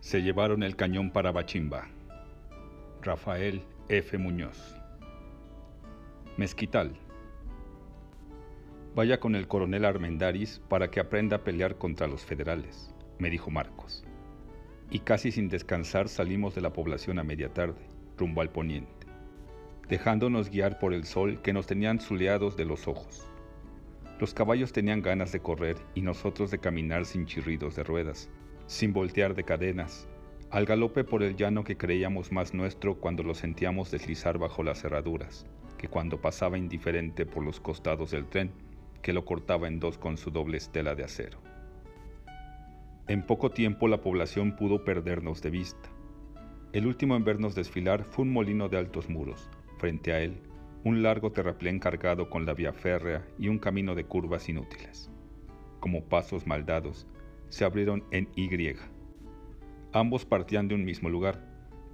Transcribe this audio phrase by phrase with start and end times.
[0.00, 1.88] Se llevaron el cañón para Bachimba.
[3.02, 4.18] Rafael F.
[4.18, 4.76] Muñoz.
[6.36, 6.96] Mezquital.
[8.94, 13.50] Vaya con el coronel Armendaris para que aprenda a pelear contra los federales, me dijo
[13.50, 14.04] Marcos.
[14.90, 17.86] Y casi sin descansar salimos de la población a media tarde,
[18.16, 19.06] rumbo al poniente,
[19.88, 23.26] dejándonos guiar por el sol que nos tenían zuleados de los ojos.
[24.20, 28.30] Los caballos tenían ganas de correr y nosotros de caminar sin chirridos de ruedas,
[28.66, 30.08] sin voltear de cadenas,
[30.50, 34.80] al galope por el llano que creíamos más nuestro cuando lo sentíamos deslizar bajo las
[34.80, 38.52] cerraduras, que cuando pasaba indiferente por los costados del tren,
[39.02, 41.38] que lo cortaba en dos con su doble estela de acero.
[43.08, 45.88] En poco tiempo la población pudo perdernos de vista.
[46.72, 49.48] El último en vernos desfilar fue un molino de altos muros.
[49.78, 50.40] Frente a él,
[50.82, 55.10] un largo terraplén cargado con la vía férrea y un camino de curvas inútiles.
[55.80, 57.06] Como pasos maldados,
[57.56, 58.50] se abrieron en Y.
[59.94, 61.42] Ambos partían de un mismo lugar,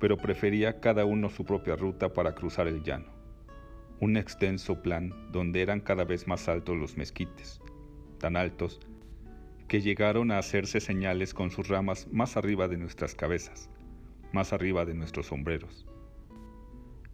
[0.01, 3.13] pero prefería cada uno su propia ruta para cruzar el llano.
[4.01, 7.61] Un extenso plan donde eran cada vez más altos los mezquites,
[8.19, 8.81] tan altos
[9.69, 13.71] que llegaron a hacerse señales con sus ramas más arriba de nuestras cabezas,
[14.33, 15.87] más arriba de nuestros sombreros.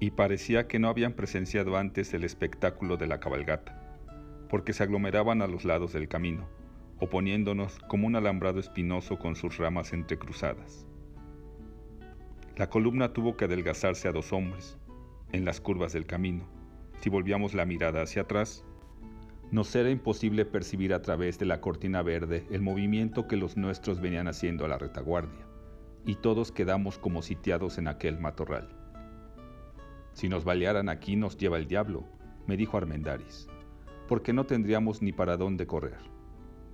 [0.01, 3.78] Y parecía que no habían presenciado antes el espectáculo de la cabalgata,
[4.48, 6.48] porque se aglomeraban a los lados del camino,
[7.01, 10.87] oponiéndonos como un alambrado espinoso con sus ramas entrecruzadas.
[12.57, 14.77] La columna tuvo que adelgazarse a dos hombres,
[15.31, 16.45] en las curvas del camino.
[17.01, 18.65] Si volvíamos la mirada hacia atrás,
[19.53, 24.01] nos era imposible percibir a través de la cortina verde el movimiento que los nuestros
[24.01, 25.47] venían haciendo a la retaguardia,
[26.05, 28.69] y todos quedamos como sitiados en aquel matorral.
[30.13, 32.05] Si nos balearan aquí nos lleva el diablo,
[32.49, 33.49] me dijo Armendaris,
[34.09, 36.17] porque no tendríamos ni para dónde correr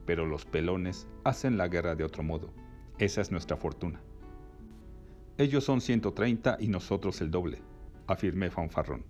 [0.07, 2.53] pero los pelones hacen la guerra de otro modo.
[2.99, 4.01] Esa es nuestra fortuna.
[5.37, 7.61] Ellos son 130 y nosotros el doble,
[8.07, 9.05] afirmé fanfarrón.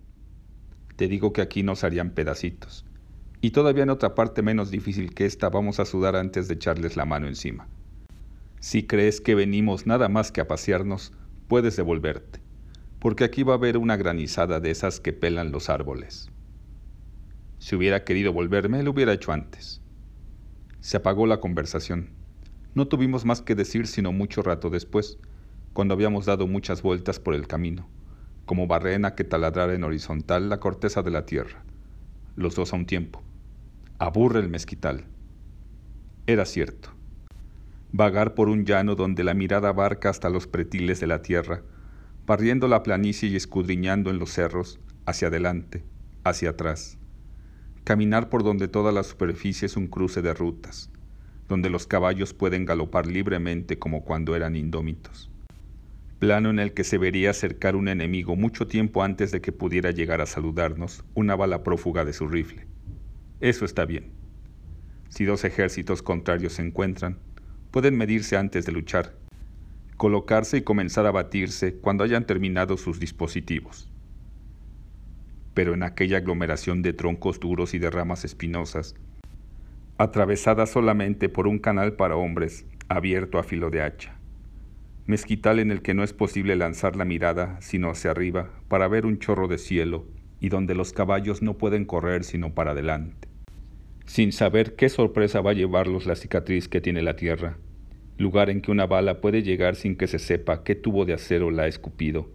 [0.96, 2.86] Te digo que aquí nos harían pedacitos.
[3.40, 6.96] Y todavía en otra parte menos difícil que esta vamos a sudar antes de echarles
[6.96, 7.68] la mano encima.
[8.58, 11.12] Si crees que venimos nada más que a pasearnos,
[11.48, 12.40] puedes devolverte,
[13.00, 16.30] porque aquí va a haber una granizada de esas que pelan los árboles.
[17.58, 19.82] Si hubiera querido volverme, lo hubiera hecho antes.
[20.84, 22.10] Se apagó la conversación.
[22.74, 25.16] No tuvimos más que decir sino mucho rato después,
[25.72, 27.88] cuando habíamos dado muchas vueltas por el camino,
[28.44, 31.64] como barrena que taladrara en horizontal la corteza de la tierra,
[32.36, 33.22] los dos a un tiempo.
[33.98, 35.06] Aburre el mezquital.
[36.26, 36.90] Era cierto.
[37.90, 41.62] Vagar por un llano donde la mirada abarca hasta los pretiles de la tierra,
[42.26, 45.82] barriendo la planicie y escudriñando en los cerros, hacia adelante,
[46.24, 46.98] hacia atrás,
[47.84, 50.90] caminar por donde toda la superficie es un cruce de rutas,
[51.48, 55.30] donde los caballos pueden galopar libremente como cuando eran indómitos.
[56.18, 59.90] Plano en el que se vería acercar un enemigo mucho tiempo antes de que pudiera
[59.90, 62.66] llegar a saludarnos una bala prófuga de su rifle.
[63.40, 64.12] Eso está bien.
[65.10, 67.18] Si dos ejércitos contrarios se encuentran,
[67.70, 69.14] pueden medirse antes de luchar,
[69.98, 73.90] colocarse y comenzar a batirse cuando hayan terminado sus dispositivos
[75.54, 78.94] pero en aquella aglomeración de troncos duros y de ramas espinosas,
[79.96, 84.18] atravesada solamente por un canal para hombres abierto a filo de hacha.
[85.06, 89.06] Mezquital en el que no es posible lanzar la mirada sino hacia arriba para ver
[89.06, 90.06] un chorro de cielo
[90.40, 93.28] y donde los caballos no pueden correr sino para adelante,
[94.06, 97.58] sin saber qué sorpresa va a llevarlos la cicatriz que tiene la tierra,
[98.18, 101.50] lugar en que una bala puede llegar sin que se sepa qué tubo de acero
[101.50, 102.30] la ha escupido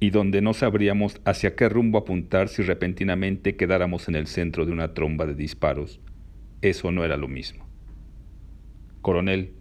[0.00, 4.72] y donde no sabríamos hacia qué rumbo apuntar si repentinamente quedáramos en el centro de
[4.72, 6.00] una tromba de disparos.
[6.62, 7.66] Eso no era lo mismo.
[9.02, 9.52] Coronel,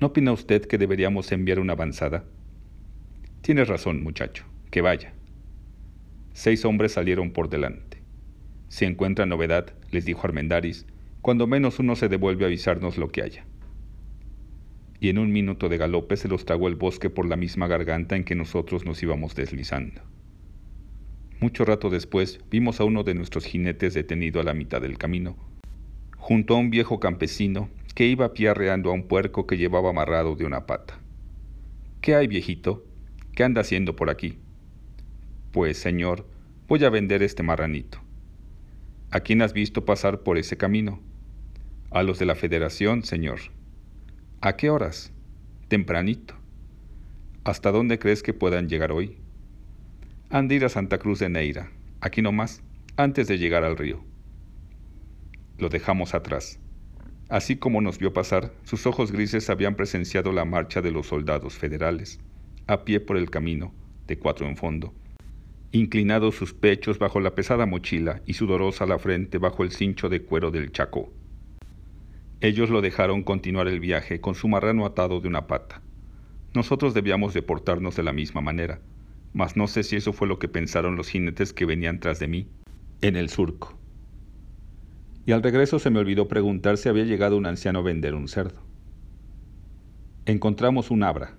[0.00, 2.24] ¿no opina usted que deberíamos enviar una avanzada?
[3.40, 5.14] Tienes razón, muchacho, que vaya.
[6.32, 7.98] Seis hombres salieron por delante.
[8.68, 10.86] Si encuentra novedad, les dijo Armendaris,
[11.20, 13.44] cuando menos uno se devuelve a avisarnos lo que haya
[15.02, 18.14] y en un minuto de galope se los tragó el bosque por la misma garganta
[18.14, 20.00] en que nosotros nos íbamos deslizando.
[21.40, 25.34] Mucho rato después vimos a uno de nuestros jinetes detenido a la mitad del camino,
[26.18, 30.44] junto a un viejo campesino que iba piarreando a un puerco que llevaba amarrado de
[30.44, 31.00] una pata.
[32.00, 32.86] ¿Qué hay, viejito?
[33.34, 34.38] ¿Qué anda haciendo por aquí?
[35.50, 36.28] Pues, señor,
[36.68, 37.98] voy a vender este marranito.
[39.10, 41.00] ¿A quién has visto pasar por ese camino?
[41.90, 43.40] A los de la Federación, señor.
[44.44, 45.12] ¿A qué horas?
[45.68, 46.34] Tempranito.
[47.44, 49.18] ¿Hasta dónde crees que puedan llegar hoy?
[50.30, 52.60] Han de ir a Santa Cruz de Neira, aquí nomás,
[52.96, 54.02] antes de llegar al río.
[55.58, 56.58] Lo dejamos atrás.
[57.28, 61.54] Así como nos vio pasar, sus ojos grises habían presenciado la marcha de los soldados
[61.54, 62.18] federales,
[62.66, 63.72] a pie por el camino,
[64.08, 64.92] de cuatro en fondo,
[65.70, 70.24] inclinados sus pechos bajo la pesada mochila y sudorosa la frente bajo el cincho de
[70.24, 71.12] cuero del Chaco.
[72.42, 75.80] Ellos lo dejaron continuar el viaje con su marrano atado de una pata.
[76.52, 78.80] Nosotros debíamos deportarnos de la misma manera,
[79.32, 82.28] mas no sé si eso fue lo que pensaron los jinetes que venían tras de
[82.28, 82.48] mí,
[83.00, 83.78] en el surco
[85.24, 88.28] y al regreso se me olvidó preguntar si había llegado un anciano a vender un
[88.28, 88.60] cerdo.
[90.26, 91.34] Encontramos un abra,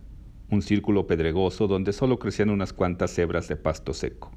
[0.49, 4.31] un círculo pedregoso donde solo crecían unas cuantas hebras de pasto seco.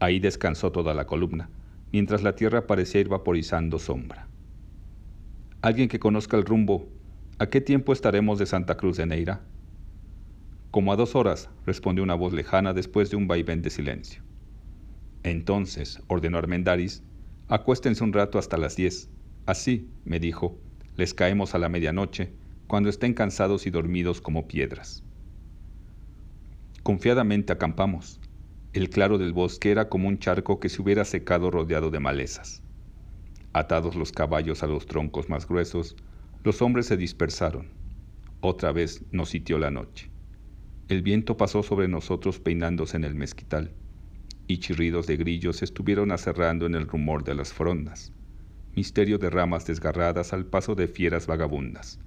[0.00, 1.50] Ahí descansó toda la columna,
[1.92, 4.28] mientras la tierra parecía ir vaporizando sombra.
[5.64, 6.86] Alguien que conozca el rumbo,
[7.38, 9.40] ¿a qué tiempo estaremos de Santa Cruz de Neira?
[10.70, 14.22] Como a dos horas, respondió una voz lejana después de un vaivén de silencio.
[15.22, 17.02] Entonces, ordenó Armendaris,
[17.48, 19.08] Acuéstense un rato hasta las diez.
[19.46, 20.58] Así, me dijo,
[20.96, 22.34] les caemos a la medianoche,
[22.66, 25.02] cuando estén cansados y dormidos como piedras.
[26.82, 28.20] Confiadamente acampamos.
[28.74, 32.63] El claro del bosque era como un charco que se hubiera secado rodeado de malezas.
[33.54, 35.96] Atados los caballos a los troncos más gruesos,
[36.42, 37.68] los hombres se dispersaron.
[38.40, 40.10] Otra vez nos sitió la noche.
[40.88, 43.72] El viento pasó sobre nosotros peinándose en el mezquital
[44.46, 48.12] y chirridos de grillos estuvieron acerrando en el rumor de las frondas,
[48.74, 51.98] misterio de ramas desgarradas al paso de fieras vagabundas,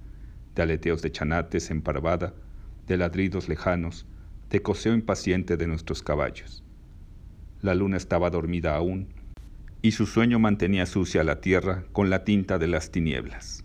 [0.54, 2.34] de aleteos de chanates en parvada,
[2.86, 4.06] de ladridos lejanos,
[4.50, 6.62] de coseo impaciente de nuestros caballos.
[7.60, 9.08] La luna estaba dormida aún,
[9.82, 13.64] y su sueño mantenía sucia la tierra con la tinta de las tinieblas.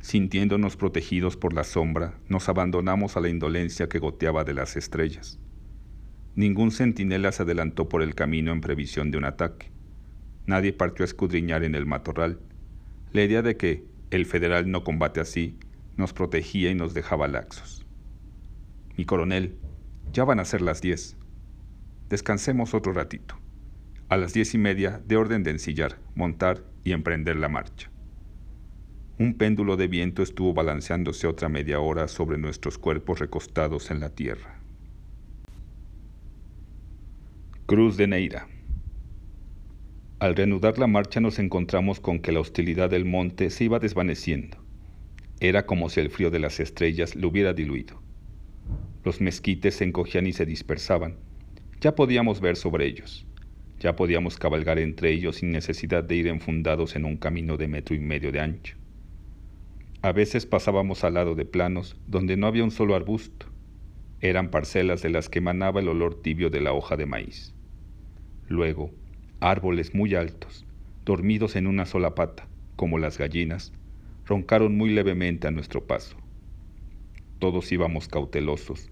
[0.00, 5.38] Sintiéndonos protegidos por la sombra, nos abandonamos a la indolencia que goteaba de las estrellas.
[6.34, 9.70] Ningún centinela se adelantó por el camino en previsión de un ataque.
[10.46, 12.40] Nadie partió a escudriñar en el matorral.
[13.12, 15.56] La idea de que el federal no combate así
[15.96, 17.86] nos protegía y nos dejaba laxos.
[18.96, 19.56] Mi coronel,
[20.12, 21.16] ya van a ser las diez.
[22.08, 23.41] Descansemos otro ratito.
[24.12, 27.90] A las diez y media de orden de ensillar, montar y emprender la marcha.
[29.18, 34.10] Un péndulo de viento estuvo balanceándose otra media hora sobre nuestros cuerpos recostados en la
[34.10, 34.60] tierra.
[37.64, 38.48] Cruz de Neira.
[40.18, 44.58] Al reanudar la marcha nos encontramos con que la hostilidad del monte se iba desvaneciendo.
[45.40, 48.02] Era como si el frío de las estrellas lo hubiera diluido.
[49.04, 51.16] Los mezquites se encogían y se dispersaban.
[51.80, 53.26] Ya podíamos ver sobre ellos.
[53.82, 57.96] Ya podíamos cabalgar entre ellos sin necesidad de ir enfundados en un camino de metro
[57.96, 58.76] y medio de ancho.
[60.02, 63.52] A veces pasábamos al lado de planos donde no había un solo arbusto
[64.22, 67.56] eran parcelas de las que emanaba el olor tibio de la hoja de maíz.
[68.46, 68.92] Luego,
[69.40, 70.64] árboles muy altos,
[71.04, 73.72] dormidos en una sola pata, como las gallinas,
[74.24, 76.16] roncaron muy levemente a nuestro paso.
[77.40, 78.91] Todos íbamos cautelosos,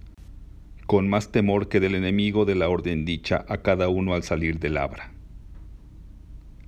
[0.91, 4.59] con más temor que del enemigo de la orden dicha a cada uno al salir
[4.59, 5.13] del labra.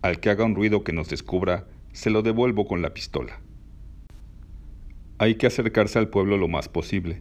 [0.00, 3.40] Al que haga un ruido que nos descubra, se lo devuelvo con la pistola.
[5.18, 7.20] Hay que acercarse al pueblo lo más posible,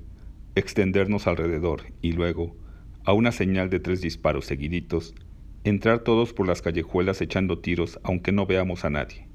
[0.54, 2.56] extendernos alrededor y luego,
[3.04, 5.16] a una señal de tres disparos seguiditos,
[5.64, 9.28] entrar todos por las callejuelas echando tiros aunque no veamos a nadie.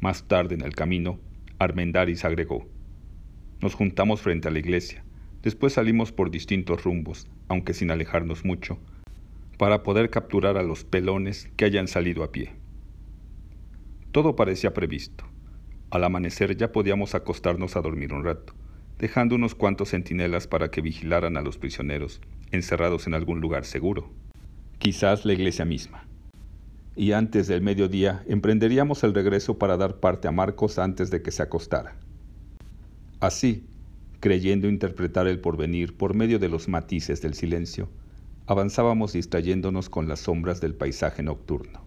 [0.00, 1.20] Más tarde en el camino,
[1.60, 2.66] Armendaris agregó,
[3.60, 5.04] nos juntamos frente a la iglesia,
[5.42, 8.78] después salimos por distintos rumbos, aunque sin alejarnos mucho,
[9.58, 12.52] para poder capturar a los pelones que hayan salido a pie.
[14.12, 15.24] Todo parecía previsto.
[15.90, 18.54] Al amanecer ya podíamos acostarnos a dormir un rato
[19.00, 22.20] dejando unos cuantos centinelas para que vigilaran a los prisioneros,
[22.52, 24.10] encerrados en algún lugar seguro,
[24.78, 26.06] quizás la iglesia misma.
[26.96, 31.30] Y antes del mediodía emprenderíamos el regreso para dar parte a Marcos antes de que
[31.30, 31.96] se acostara.
[33.20, 33.64] Así,
[34.20, 37.88] creyendo interpretar el porvenir por medio de los matices del silencio,
[38.46, 41.80] avanzábamos distrayéndonos con las sombras del paisaje nocturno.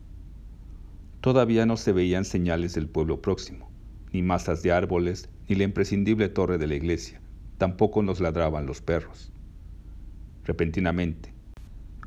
[1.21, 3.69] Todavía no se veían señales del pueblo próximo,
[4.11, 7.21] ni masas de árboles, ni la imprescindible torre de la iglesia.
[7.59, 9.31] Tampoco nos ladraban los perros.
[10.43, 11.33] Repentinamente,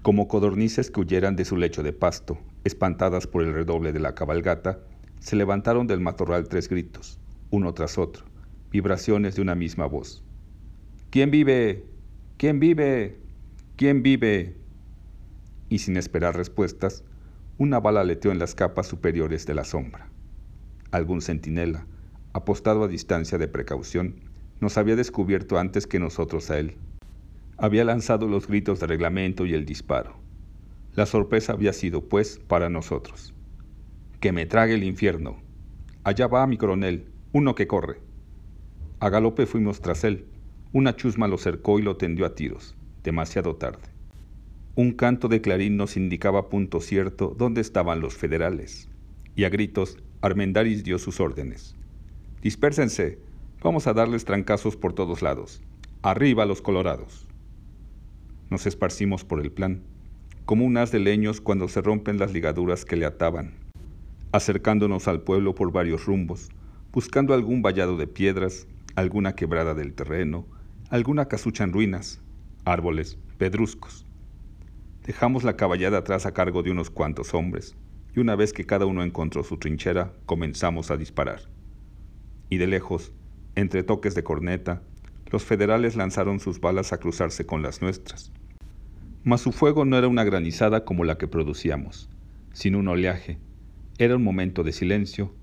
[0.02, 4.14] como codornices que huyeran de su lecho de pasto, espantadas por el redoble de la
[4.14, 4.80] cabalgata,
[5.21, 7.18] se levantaron del matorral tres gritos,
[7.50, 8.25] uno tras otro,
[8.71, 10.23] vibraciones de una misma voz.
[11.11, 11.85] ¿Quién vive?
[12.37, 13.19] ¿Quién vive?
[13.77, 14.57] ¿Quién vive?
[15.69, 17.05] Y sin esperar respuestas,
[17.59, 20.09] una bala aleteó en las capas superiores de la sombra.
[20.91, 21.87] Algún centinela,
[22.33, 24.17] apostado a distancia de precaución,
[24.61, 26.77] nos había descubierto antes que nosotros a él.
[27.59, 30.17] Había lanzado los gritos de reglamento y el disparo.
[30.95, 33.35] La sorpresa había sido, pues, para nosotros.
[34.21, 35.39] Que me trague el infierno.
[36.05, 38.01] Allá va mi coronel, uno que corre.
[38.99, 40.25] A galope fuimos tras él.
[40.73, 42.75] Una chusma lo cercó y lo tendió a tiros,
[43.05, 43.88] demasiado tarde.
[44.75, 48.88] Un canto de clarín nos indicaba punto cierto dónde estaban los federales.
[49.35, 51.76] Y a gritos, Armendaris dio sus órdenes.
[52.41, 53.19] Dispérsense,
[53.62, 55.61] vamos a darles trancazos por todos lados.
[56.00, 57.26] Arriba los colorados.
[58.49, 59.83] Nos esparcimos por el plan,
[60.47, 63.53] como un haz de leños cuando se rompen las ligaduras que le ataban,
[64.33, 66.49] acercándonos al pueblo por varios rumbos,
[66.93, 70.47] buscando algún vallado de piedras, alguna quebrada del terreno,
[70.88, 72.23] alguna casucha en ruinas,
[72.65, 74.07] árboles, pedruscos.
[75.05, 77.76] Dejamos la caballada atrás a cargo de unos cuantos hombres,
[78.15, 81.43] y una vez que cada uno encontró su trinchera, comenzamos a disparar.
[82.49, 83.12] Y de lejos,
[83.55, 84.83] entre toques de corneta,
[85.31, 88.33] los federales lanzaron sus balas a cruzarse con las nuestras.
[89.25, 92.09] Mas su fuego no era una granizada como la que producíamos,
[92.55, 93.38] sino un oleaje.
[93.99, 95.35] Era un momento de silencio,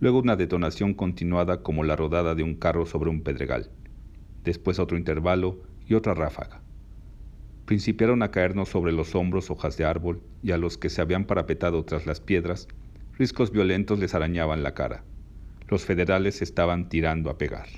[0.00, 3.70] luego una detonación continuada como la rodada de un carro sobre un pedregal,
[4.44, 6.62] después otro intervalo y otra ráfaga
[7.70, 11.24] principiaron a caernos sobre los hombros hojas de árbol y a los que se habían
[11.24, 12.66] parapetado tras las piedras,
[13.16, 15.04] riscos violentos les arañaban la cara.
[15.68, 17.68] Los federales estaban tirando a pegar.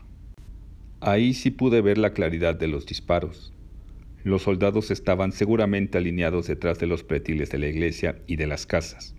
[1.02, 3.52] Ahí sí pude ver la claridad de los disparos.
[4.24, 8.64] Los soldados estaban seguramente alineados detrás de los pretiles de la iglesia y de las
[8.64, 9.14] casas,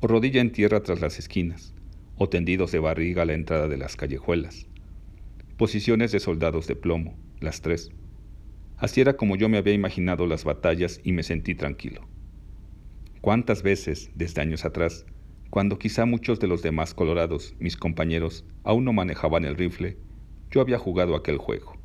[0.00, 1.74] o rodilla en tierra tras las esquinas,
[2.18, 4.66] o tendidos de barriga a la entrada de las callejuelas.
[5.56, 7.90] Posiciones de soldados de plomo, las tres.
[8.76, 12.06] Así era como yo me había imaginado las batallas y me sentí tranquilo.
[13.20, 15.06] ¿Cuántas veces, desde años atrás,
[15.50, 19.96] cuando quizá muchos de los demás colorados, mis compañeros, aún no manejaban el rifle,
[20.50, 21.76] yo había jugado aquel juego?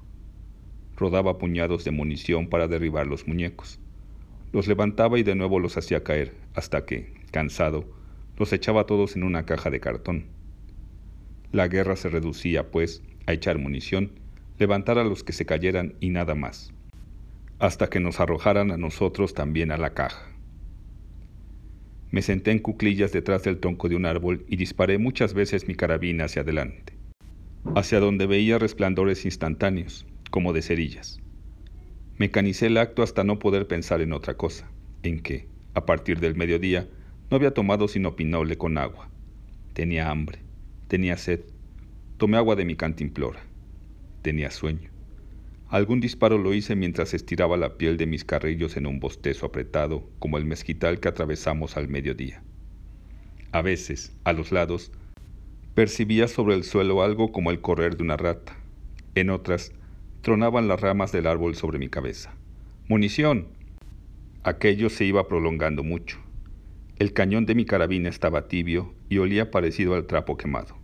[0.96, 3.80] Rodaba puñados de munición para derribar los muñecos.
[4.52, 7.90] Los levantaba y de nuevo los hacía caer, hasta que, cansado,
[8.38, 10.26] los echaba todos en una caja de cartón.
[11.52, 14.12] La guerra se reducía, pues, a echar munición,
[14.58, 16.74] levantar a los que se cayeran y nada más
[17.64, 20.28] hasta que nos arrojaran a nosotros también a la caja.
[22.12, 25.74] Me senté en cuclillas detrás del tronco de un árbol y disparé muchas veces mi
[25.74, 26.98] carabina hacia adelante,
[27.74, 31.22] hacia donde veía resplandores instantáneos, como de cerillas.
[32.18, 34.70] Mecanicé el acto hasta no poder pensar en otra cosa,
[35.02, 36.90] en que, a partir del mediodía,
[37.34, 39.10] no había tomado sino pinole con agua.
[39.74, 40.38] Tenía hambre,
[40.88, 41.40] tenía sed,
[42.18, 43.40] tomé agua de mi cantimplora,
[44.22, 44.92] tenía sueño.
[45.68, 50.08] Algún disparo lo hice mientras estiraba la piel de mis carrillos en un bostezo apretado,
[50.20, 52.44] como el mezquital que atravesamos al mediodía.
[53.52, 54.92] A veces, a los lados,
[55.74, 58.56] percibía sobre el suelo algo como el correr de una rata.
[59.16, 59.72] En otras,
[60.22, 62.36] tronaban las ramas del árbol sobre mi cabeza.
[62.88, 63.48] ¡Munición!
[64.44, 66.20] Aquello se iba prolongando mucho.
[66.98, 70.78] El cañón de mi carabina estaba tibio y olía parecido al trapo quemado.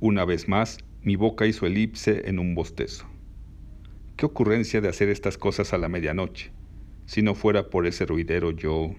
[0.00, 3.06] Una vez más, mi boca hizo elipse en un bostezo.
[4.16, 6.52] Qué ocurrencia de hacer estas cosas a la medianoche.
[7.06, 8.94] Si no fuera por ese ruidero yo...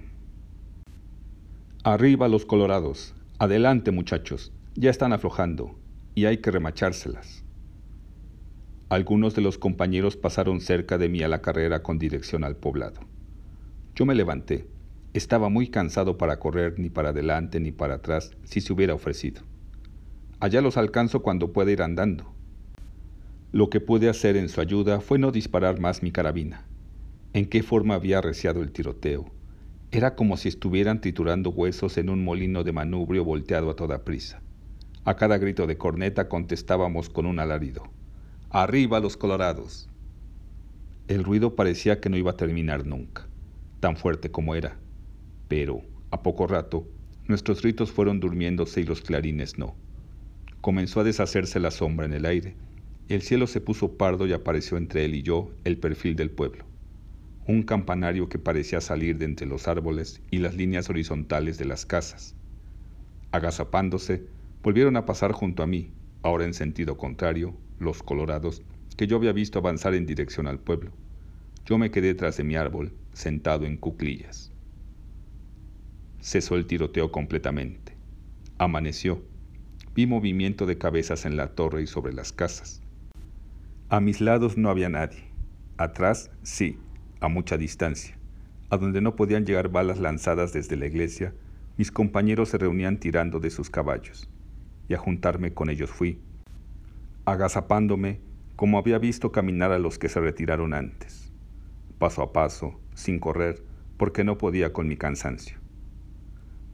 [1.83, 3.13] Arriba los colorados.
[3.38, 4.51] Adelante muchachos.
[4.75, 5.77] Ya están aflojando.
[6.15, 7.43] Y hay que remachárselas.
[8.89, 13.01] Algunos de los compañeros pasaron cerca de mí a la carrera con dirección al poblado.
[13.95, 14.67] Yo me levanté.
[15.13, 19.43] Estaba muy cansado para correr ni para adelante ni para atrás si se hubiera ofrecido.
[20.39, 22.34] Allá los alcanzo cuando pueda ir andando.
[23.51, 26.65] Lo que pude hacer en su ayuda fue no disparar más mi carabina.
[27.34, 29.25] ¿En qué forma había arreciado el tiroteo?
[29.91, 34.41] Era como si estuvieran triturando huesos en un molino de manubrio volteado a toda prisa.
[35.05, 37.84] A cada grito de corneta contestábamos con un alarido.
[38.50, 39.88] ¡Arriba los colorados!
[41.08, 43.27] El ruido parecía que no iba a terminar nunca,
[43.79, 44.77] tan fuerte como era.
[45.55, 46.88] Pero, a poco rato,
[47.27, 49.75] nuestros gritos fueron durmiéndose y los clarines no.
[50.62, 52.55] Comenzó a deshacerse la sombra en el aire
[53.10, 56.65] el cielo se puso pardo y apareció entre él y yo el perfil del pueblo.
[57.45, 61.86] Un campanario que parecía salir de entre los árboles y las líneas horizontales de las
[61.86, 62.33] casas.
[63.31, 64.24] Agazapándose,
[64.63, 65.91] volvieron a pasar junto a mí,
[66.22, 68.63] ahora en sentido contrario, los colorados,
[68.95, 70.91] que yo había visto avanzar en dirección al pueblo.
[71.65, 74.52] Yo me quedé tras de mi árbol, sentado en cuclillas.
[76.24, 77.98] Cesó el tiroteo completamente.
[78.58, 79.22] Amaneció.
[79.94, 82.82] Vi movimiento de cabezas en la torre y sobre las casas.
[83.89, 85.25] A mis lados no había nadie.
[85.75, 86.80] Atrás, sí,
[87.20, 88.18] a mucha distancia.
[88.70, 91.34] A donde no podían llegar balas lanzadas desde la iglesia,
[91.77, 94.30] mis compañeros se reunían tirando de sus caballos,
[94.88, 96.22] y a juntarme con ellos fui,
[97.25, 98.22] agazapándome
[98.56, 101.34] como había visto caminar a los que se retiraron antes,
[102.00, 103.62] paso a paso, sin correr,
[103.98, 105.62] porque no podía con mi cansancio.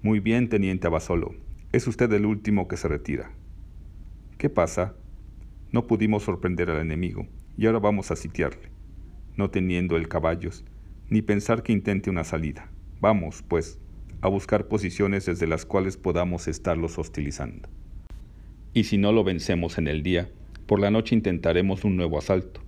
[0.01, 1.35] Muy bien, teniente Abasolo,
[1.73, 3.31] es usted el último que se retira.
[4.37, 4.95] ¿Qué pasa?
[5.73, 7.27] No pudimos sorprender al enemigo
[7.57, 8.69] y ahora vamos a sitiarle,
[9.35, 10.63] no teniendo el caballos,
[11.09, 12.71] ni pensar que intente una salida.
[13.01, 13.77] Vamos, pues,
[14.21, 17.67] a buscar posiciones desde las cuales podamos estarlos hostilizando.
[18.73, 20.29] Y si no lo vencemos en el día,
[20.65, 22.61] por la noche intentaremos un nuevo asalto,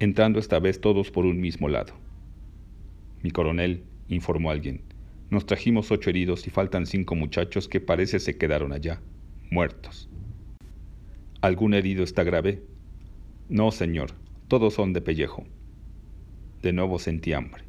[0.00, 1.94] entrando esta vez todos por un mismo lado.
[3.22, 4.82] Mi coronel, informó alguien,
[5.30, 9.00] nos trajimos ocho heridos y faltan cinco muchachos que parece se quedaron allá,
[9.50, 10.08] muertos.
[11.40, 12.62] ¿Algún herido está grave?
[13.48, 14.12] No, señor,
[14.48, 15.44] todos son de pellejo.
[16.62, 17.64] De nuevo sentí hambre.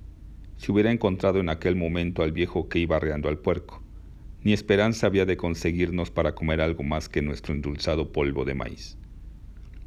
[0.57, 3.83] Si hubiera encontrado en aquel momento al viejo que iba arreando al puerco,
[4.43, 8.97] ni esperanza había de conseguirnos para comer algo más que nuestro endulzado polvo de maíz.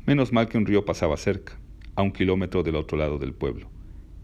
[0.05, 1.59] Menos mal que un río pasaba cerca,
[1.95, 3.71] a un kilómetro del otro lado del pueblo,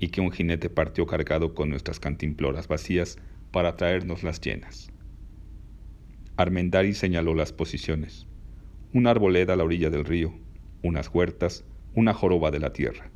[0.01, 3.19] y que un jinete partió cargado con nuestras cantimploras vacías
[3.55, 4.91] para traernos las llenas.
[6.37, 8.27] Armendari señaló las posiciones.
[8.93, 10.35] Una arboleda a la orilla del río,
[10.83, 13.13] unas huertas, una joroba de la tierra.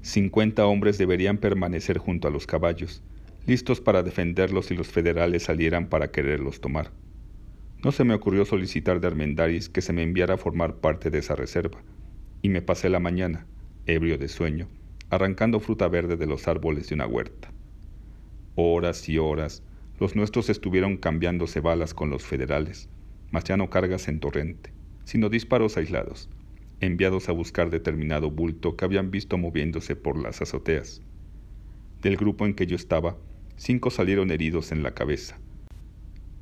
[0.00, 3.02] Cincuenta hombres deberían permanecer junto a los caballos,
[3.46, 6.90] listos para defenderlos si los federales salieran para quererlos tomar.
[7.84, 11.18] No se me ocurrió solicitar de Armendáriz que se me enviara a formar parte de
[11.18, 11.82] esa reserva,
[12.40, 13.44] y me pasé la mañana,
[13.84, 14.68] ebrio de sueño,
[15.10, 17.52] arrancando fruta verde de los árboles de una huerta.
[18.54, 19.62] Horas y horas,
[19.98, 22.90] los nuestros estuvieron cambiándose balas con los federales,
[23.30, 26.28] mas ya no cargas en torrente, sino disparos aislados,
[26.80, 31.00] enviados a buscar determinado bulto que habían visto moviéndose por las azoteas.
[32.02, 33.16] Del grupo en que yo estaba,
[33.56, 35.38] cinco salieron heridos en la cabeza,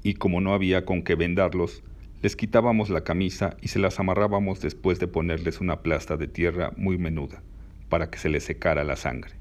[0.02, 1.84] y como no había con qué vendarlos,
[2.22, 6.72] les quitábamos la camisa y se las amarrábamos después de ponerles una plasta de tierra
[6.76, 7.42] muy menuda,
[7.88, 9.39] para que se les secara la sangre.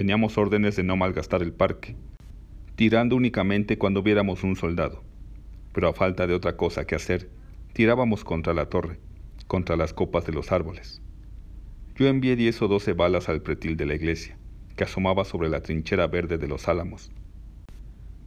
[0.00, 1.94] Teníamos órdenes de no malgastar el parque,
[2.74, 5.04] tirando únicamente cuando viéramos un soldado,
[5.74, 7.28] pero a falta de otra cosa que hacer,
[7.74, 8.98] tirábamos contra la torre,
[9.46, 11.02] contra las copas de los árboles.
[11.96, 14.38] Yo envié diez o doce balas al pretil de la iglesia,
[14.74, 17.10] que asomaba sobre la trinchera verde de los álamos,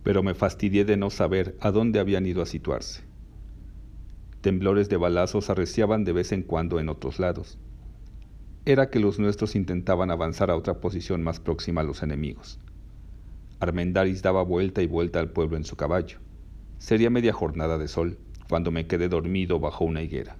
[0.03, 3.01] pero me fastidié de no saber a dónde habían ido a situarse.
[4.41, 7.57] Temblores de balazos arreciaban de vez en cuando en otros lados.
[8.65, 12.59] Era que los nuestros intentaban avanzar a otra posición más próxima a los enemigos.
[13.59, 16.19] Armendaris daba vuelta y vuelta al pueblo en su caballo.
[16.77, 20.37] Sería media jornada de sol cuando me quedé dormido bajo una higuera.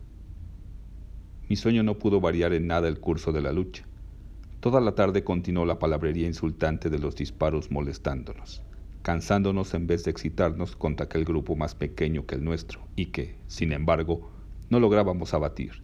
[1.50, 3.86] Mi sueño no pudo variar en nada el curso de la lucha.
[4.60, 8.64] Toda la tarde continuó la palabrería insultante de los disparos molestándonos
[9.04, 13.38] cansándonos en vez de excitarnos contra aquel grupo más pequeño que el nuestro y que,
[13.48, 14.32] sin embargo,
[14.70, 15.83] no lográbamos abatir.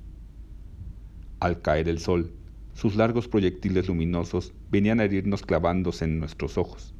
[1.39, 2.33] Al caer el sol,
[2.73, 6.93] sus largos proyectiles luminosos venían a herirnos clavándose en nuestros ojos,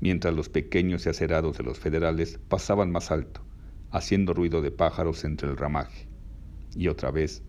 [0.00, 3.40] mientras los pequeños y acerados de los federales pasaban más alto,
[3.90, 6.08] haciendo ruido de pájaros entre el ramaje.
[6.74, 7.42] Y otra vez,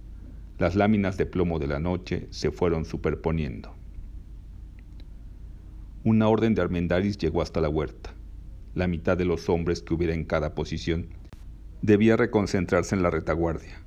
[0.57, 3.75] las láminas de plomo de la noche se fueron superponiendo.
[6.03, 8.13] Una orden de Armendaris llegó hasta la huerta.
[8.73, 11.09] La mitad de los hombres que hubiera en cada posición
[11.81, 13.83] debía reconcentrarse en la retaguardia,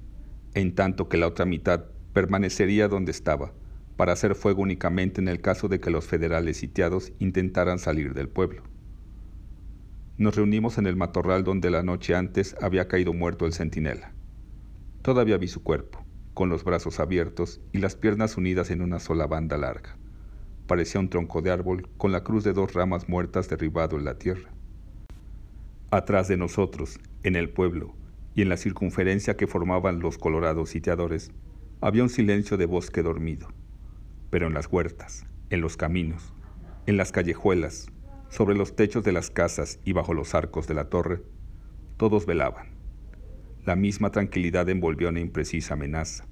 [0.52, 3.53] en tanto que la otra mitad permanecería donde estaba,
[3.98, 8.31] para hacer fuego únicamente en el caso de que los federales sitiados intentaran salir del
[8.31, 8.62] pueblo.
[10.16, 14.14] Nos reunimos en el matorral donde la noche antes había caído muerto el centinela.
[15.03, 19.27] Todavía vi su cuerpo, con los brazos abiertos y las piernas unidas en una sola
[19.27, 19.98] banda larga
[20.66, 24.18] parecía un tronco de árbol con la cruz de dos ramas muertas derribado en la
[24.18, 24.50] tierra.
[25.90, 27.94] Atrás de nosotros, en el pueblo,
[28.35, 31.31] y en la circunferencia que formaban los colorados sitiadores,
[31.87, 33.49] había un silencio de bosque dormido.
[34.31, 36.33] Pero en las huertas, en los caminos,
[36.87, 37.87] en las callejuelas,
[38.29, 41.23] sobre los techos de las casas y bajo los arcos de la torre,
[41.97, 42.68] todos velaban.
[43.64, 46.27] La misma tranquilidad envolvió una imprecisa amenaza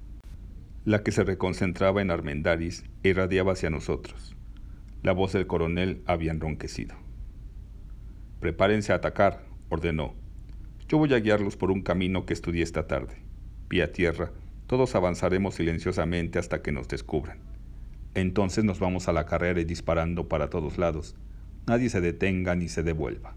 [0.85, 4.35] la que se reconcentraba en Armendaris irradiaba hacia nosotros.
[5.01, 6.95] La voz del coronel había enronquecido.
[8.41, 10.13] Prepárense a atacar, ordenó.
[10.89, 13.23] Yo voy a guiarlos por un camino que estudié esta tarde.
[13.69, 14.31] Pie a tierra,
[14.73, 17.37] todos avanzaremos silenciosamente hasta que nos descubran.
[18.15, 21.15] Entonces nos vamos a la carrera y disparando para todos lados.
[21.67, 23.35] Nadie se detenga ni se devuelva.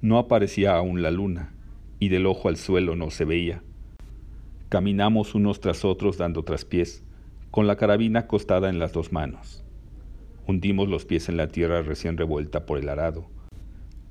[0.00, 1.52] No aparecía aún la luna,
[1.98, 3.60] y del ojo al suelo no se veía,
[4.70, 7.04] Caminamos unos tras otros dando traspiés,
[7.50, 9.62] con la carabina acostada en las dos manos.
[10.46, 13.26] Hundimos los pies en la tierra recién revuelta por el arado.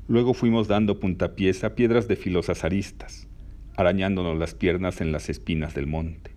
[0.08, 3.28] Luego fuimos dando puntapiés a piedras de filosas aristas,
[3.76, 6.32] arañándonos las piernas en las espinas del monte.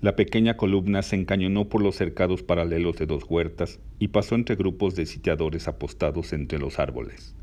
[0.00, 4.56] La pequeña columna se encañonó por los cercados paralelos de dos huertas y pasó entre
[4.56, 7.34] grupos de sitiadores apostados entre los árboles.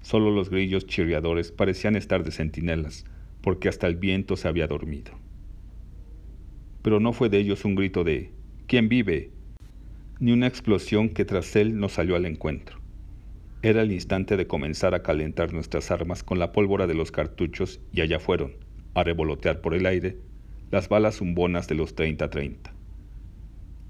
[0.00, 3.04] Solo los grillos chirriadores parecían estar de centinelas,
[3.42, 5.12] porque hasta el viento se había dormido.
[6.82, 8.30] Pero no fue de ellos un grito de
[8.66, 9.30] ¿Quién vive?
[10.18, 12.78] ni una explosión que tras él nos salió al encuentro.
[13.66, 17.80] Era el instante de comenzar a calentar nuestras armas con la pólvora de los cartuchos
[17.92, 18.52] y allá fueron,
[18.94, 20.18] a revolotear por el aire,
[20.70, 22.58] las balas zumbonas de los 30-30.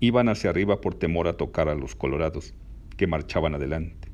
[0.00, 2.54] Iban hacia arriba por temor a tocar a los colorados,
[2.96, 4.08] que marchaban adelante.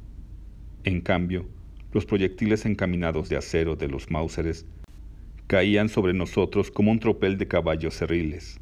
[0.83, 1.47] En cambio,
[1.93, 4.67] los proyectiles encaminados de acero de los Mauseres
[5.47, 8.61] caían sobre nosotros como un tropel de caballos cerriles,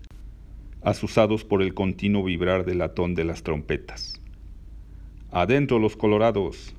[0.83, 4.21] asusados por el continuo vibrar del latón de las trompetas.
[5.31, 6.77] ¡Adentro los colorados!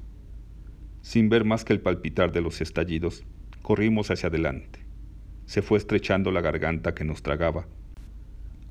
[1.02, 3.24] Sin ver más que el palpitar de los estallidos,
[3.62, 4.80] corrimos hacia adelante.
[5.46, 7.66] Se fue estrechando la garganta que nos tragaba.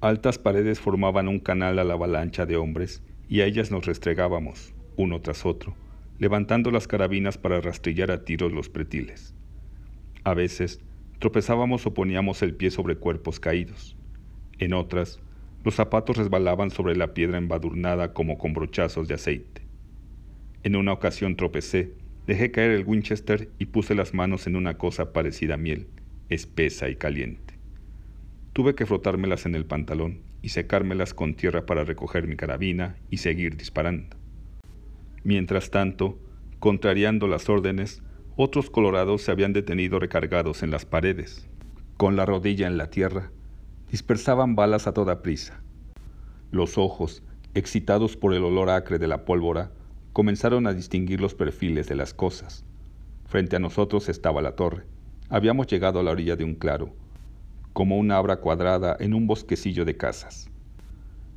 [0.01, 4.73] Altas paredes formaban un canal a la avalancha de hombres y a ellas nos restregábamos,
[4.97, 5.75] uno tras otro,
[6.19, 9.35] levantando las carabinas para rastrillar a tiros los pretiles.
[10.25, 10.81] A veces
[11.19, 13.97] tropezábamos o poníamos el pie sobre cuerpos caídos.
[14.59, 15.21] En otras,
[15.65, 19.63] los zapatos resbalaban sobre la piedra embadurnada como con brochazos de aceite.
[20.63, 21.93] En una ocasión tropecé,
[22.31, 25.89] dejé caer el Winchester y puse las manos en una cosa parecida a miel,
[26.29, 27.59] espesa y caliente.
[28.53, 33.17] Tuve que frotármelas en el pantalón y secármelas con tierra para recoger mi carabina y
[33.17, 34.17] seguir disparando.
[35.25, 36.21] Mientras tanto,
[36.61, 38.01] contrariando las órdenes,
[38.37, 41.49] otros colorados se habían detenido recargados en las paredes.
[41.97, 43.33] Con la rodilla en la tierra,
[43.91, 45.65] dispersaban balas a toda prisa.
[46.53, 49.73] Los ojos, excitados por el olor acre de la pólvora,
[50.13, 52.65] comenzaron a distinguir los perfiles de las cosas.
[53.27, 54.85] Frente a nosotros estaba la torre.
[55.29, 56.93] Habíamos llegado a la orilla de un claro,
[57.73, 60.51] como una abra cuadrada en un bosquecillo de casas.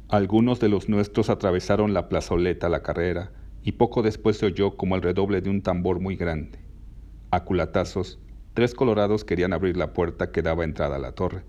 [0.09, 3.31] Algunos de los nuestros atravesaron la plazoleta a la carrera
[3.63, 6.59] y poco después se oyó como el redoble de un tambor muy grande.
[7.31, 8.19] A culatazos,
[8.53, 11.43] tres colorados querían abrir la puerta que daba entrada a la torre,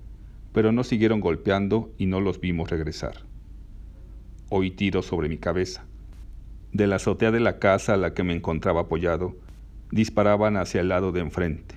[0.52, 3.24] pero no siguieron golpeando y no los vimos regresar.
[4.50, 5.84] Oí tiros sobre mi cabeza.
[6.74, 9.37] De la azotea de la casa a la que me encontraba apoyado,
[9.92, 11.76] disparaban hacia el lado de enfrente.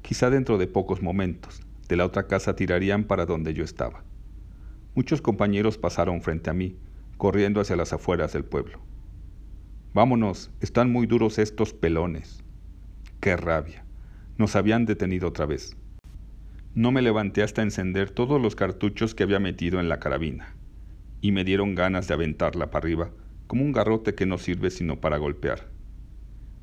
[0.00, 4.04] Quizá dentro de pocos momentos, de la otra casa tirarían para donde yo estaba.
[4.94, 6.78] Muchos compañeros pasaron frente a mí,
[7.18, 8.78] corriendo hacia las afueras del pueblo.
[9.92, 12.42] Vámonos, están muy duros estos pelones.
[13.20, 13.84] Qué rabia.
[14.38, 15.76] Nos habían detenido otra vez.
[16.74, 20.56] No me levanté hasta encender todos los cartuchos que había metido en la carabina,
[21.20, 23.10] y me dieron ganas de aventarla para arriba,
[23.46, 25.70] como un garrote que no sirve sino para golpear.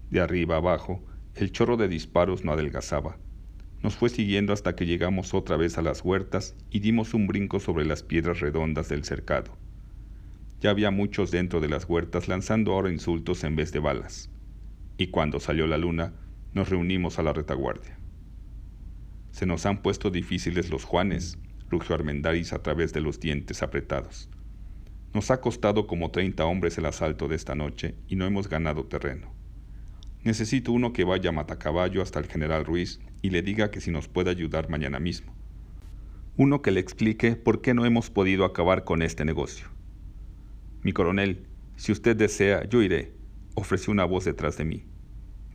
[0.10, 1.04] De arriba abajo,
[1.36, 3.18] el chorro de disparos no adelgazaba.
[3.82, 7.60] Nos fue siguiendo hasta que llegamos otra vez a las huertas y dimos un brinco
[7.60, 9.58] sobre las piedras redondas del cercado.
[10.62, 14.30] Ya había muchos dentro de las huertas lanzando ahora insultos en vez de balas.
[14.98, 16.14] Y cuando salió la luna,
[16.54, 17.98] nos reunimos a la retaguardia.
[19.32, 21.38] Se nos han puesto difíciles los Juanes,
[21.70, 24.30] rugió Armendáriz a través de los dientes apretados.
[25.14, 28.86] Nos ha costado como treinta hombres el asalto de esta noche y no hemos ganado
[28.86, 29.32] terreno.
[30.24, 33.92] Necesito uno que vaya a Matacaballo hasta el general Ruiz y le diga que si
[33.92, 35.34] nos puede ayudar mañana mismo.
[36.36, 39.68] Uno que le explique por qué no hemos podido acabar con este negocio.
[40.82, 41.46] Mi coronel,
[41.76, 43.12] si usted desea, yo iré,
[43.54, 44.84] ofreció una voz detrás de mí.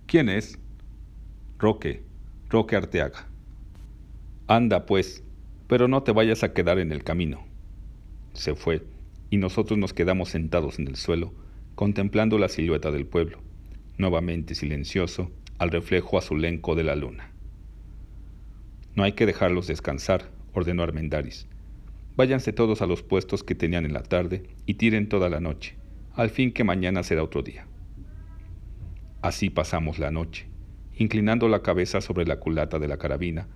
[0.06, 0.58] ¿Quién es?
[1.58, 2.04] Roque,
[2.48, 3.26] Roque Arteaga.
[4.46, 5.24] Anda, pues,
[5.66, 7.44] pero no te vayas a quedar en el camino.
[8.34, 8.86] Se fue,
[9.30, 11.32] y nosotros nos quedamos sentados en el suelo,
[11.74, 13.40] contemplando la silueta del pueblo,
[13.98, 17.32] nuevamente silencioso, al reflejo azulenco de la luna.
[18.94, 21.46] No hay que dejarlos descansar, ordenó Armendaris.
[22.16, 25.76] Váyanse todos a los puestos que tenían en la tarde y tiren toda la noche,
[26.14, 27.66] al fin que mañana será otro día.
[29.22, 30.48] Así pasamos la noche,
[30.96, 33.46] inclinando la cabeza sobre la culata de la carabina,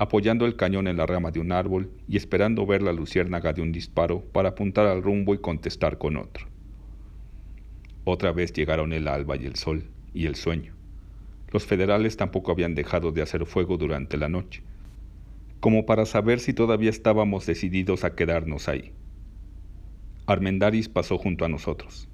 [0.00, 3.60] apoyando el cañón en la rama de un árbol y esperando ver la luciérnaga de
[3.60, 6.46] un disparo para apuntar al rumbo y contestar con otro.
[8.04, 9.84] Otra vez llegaron el alba y el sol
[10.14, 10.72] y el sueño.
[11.52, 14.62] Los federales tampoco habían dejado de hacer fuego durante la noche,
[15.60, 18.94] como para saber si todavía estábamos decididos a quedarnos ahí.
[20.24, 22.08] Armendaris pasó junto a nosotros.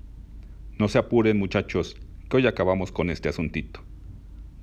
[0.76, 1.96] No se apuren, muchachos,
[2.28, 3.85] que hoy acabamos con este asuntito.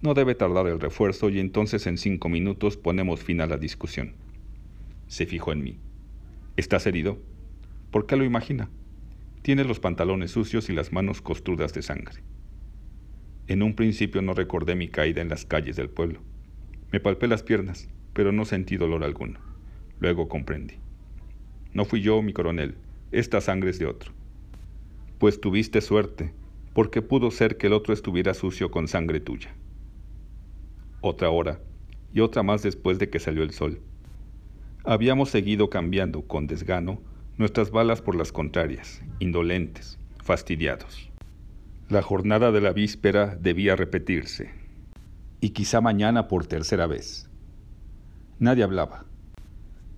[0.04, 4.14] No debe tardar el refuerzo y entonces en cinco minutos ponemos fin a la discusión.
[5.08, 5.80] Se fijó en mí.
[6.56, 7.18] ¿Estás herido?
[7.90, 8.70] ¿Por qué lo imagina?
[9.42, 12.22] Tiene los pantalones sucios y las manos costrudas de sangre.
[13.48, 16.20] En un principio no recordé mi caída en las calles del pueblo.
[16.92, 19.40] Me palpé las piernas pero no sentí dolor alguno.
[20.00, 20.76] Luego comprendí.
[21.74, 22.76] No fui yo, mi coronel,
[23.12, 24.12] esta sangre es de otro.
[25.18, 26.32] Pues tuviste suerte,
[26.74, 29.54] porque pudo ser que el otro estuviera sucio con sangre tuya.
[31.06, 31.60] Otra hora,
[32.14, 33.82] y otra más después de que salió el sol.
[34.86, 37.02] Habíamos seguido cambiando, con desgano,
[37.38, 41.12] nuestras balas por las contrarias, indolentes, fastidiados.
[41.90, 44.52] La jornada de la víspera debía repetirse,
[45.42, 47.30] y quizá mañana por tercera vez.
[48.40, 49.04] Nadie hablaba.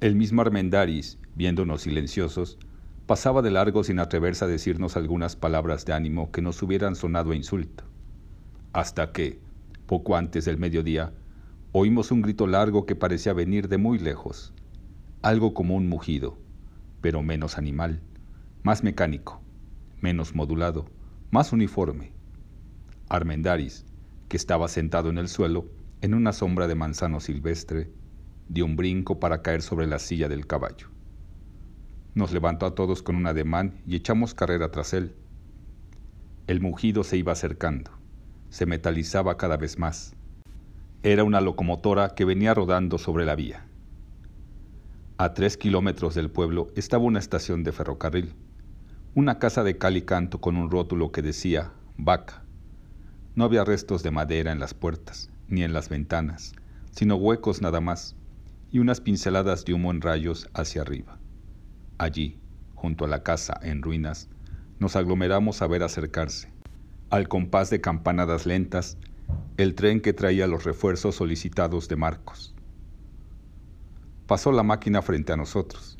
[0.01, 2.57] El mismo Armendaris, viéndonos silenciosos,
[3.05, 7.29] pasaba de largo sin atreverse a decirnos algunas palabras de ánimo que nos hubieran sonado
[7.29, 7.83] a insulto.
[8.73, 9.44] Hasta que,
[9.85, 11.13] poco antes del mediodía,
[11.71, 14.53] oímos un grito largo que parecía venir de muy lejos,
[15.21, 16.37] algo como un mugido,
[17.01, 18.01] pero menos animal,
[18.63, 19.41] más mecánico,
[20.01, 20.85] menos modulado,
[21.31, 22.13] más uniforme.
[23.09, 23.85] Armendaris,
[24.27, 25.69] que estaba sentado en el suelo,
[26.01, 27.91] en una sombra de manzano silvestre,
[28.49, 30.87] dio un brinco para caer sobre la silla del caballo.
[32.13, 35.15] Nos levantó a todos con un ademán y echamos carrera tras él.
[36.47, 37.91] El mugido se iba acercando,
[38.55, 40.13] se metalizaba cada vez más.
[41.03, 43.65] Era una locomotora que venía rodando sobre la vía.
[45.17, 48.33] A tres kilómetros del pueblo estaba una estación de ferrocarril,
[49.13, 52.45] una casa de cal y canto con un rótulo que decía vaca.
[53.35, 56.53] No había restos de madera en las puertas, ni en las ventanas,
[56.91, 58.15] sino huecos nada más,
[58.71, 61.19] y unas pinceladas de humo en rayos hacia arriba.
[61.97, 62.39] Allí,
[62.73, 64.29] junto a la casa en ruinas,
[64.79, 66.54] nos aglomeramos a ver acercarse,
[67.09, 68.97] al compás de campanadas lentas,
[69.57, 72.55] el tren que traía los refuerzos solicitados de Marcos.
[74.27, 75.97] Pasó la máquina frente a nosotros.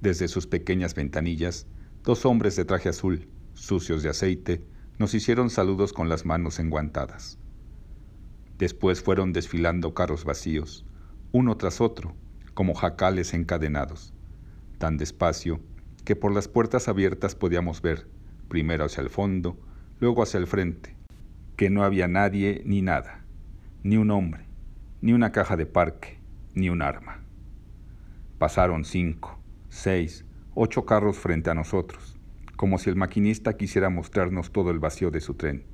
[0.00, 1.66] Desde sus pequeñas ventanillas,
[2.04, 4.62] dos hombres de traje azul, sucios de aceite,
[4.98, 7.38] nos hicieron saludos con las manos enguantadas.
[8.56, 10.86] Después fueron desfilando carros vacíos,
[11.32, 12.14] uno tras otro,
[12.54, 14.14] como jacales encadenados,
[14.78, 15.60] tan despacio
[16.04, 18.06] que por las puertas abiertas podíamos ver,
[18.48, 19.58] primero hacia el fondo,
[20.00, 20.94] luego hacia el frente,
[21.56, 23.20] que no había nadie ni nada,
[23.82, 24.44] ni un hombre,
[25.00, 26.18] ni una caja de parque,
[26.54, 27.20] ni un arma.
[28.38, 29.38] Pasaron cinco,
[29.70, 32.18] seis, ocho carros frente a nosotros,
[32.56, 35.64] como si el maquinista quisiera mostrarnos todo el vacío de su tren,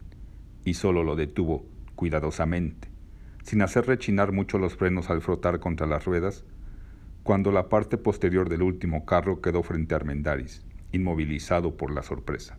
[0.64, 1.64] y solo lo detuvo
[1.96, 2.88] cuidadosamente,
[3.42, 6.44] sin hacer rechinar mucho los frenos al frotar contra las ruedas,
[7.24, 12.58] cuando la parte posterior del último carro quedó frente a Armendaris, inmovilizado por la sorpresa.